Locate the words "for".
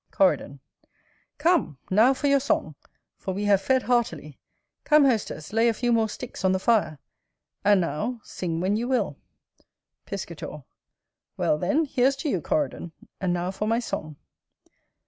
2.15-2.25, 3.19-3.35, 13.51-13.67